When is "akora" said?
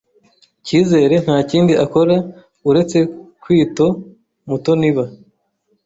1.85-2.15